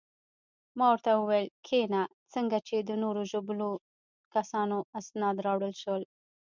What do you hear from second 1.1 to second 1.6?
وویل: